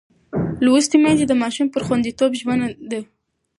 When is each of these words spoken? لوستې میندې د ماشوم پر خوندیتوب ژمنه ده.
لوستې 0.65 0.97
میندې 1.03 1.25
د 1.27 1.33
ماشوم 1.41 1.67
پر 1.73 1.81
خوندیتوب 1.87 2.31
ژمنه 2.39 2.67
ده. 2.91 3.01